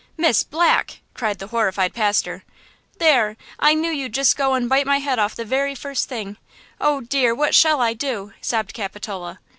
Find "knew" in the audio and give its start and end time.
3.75-3.91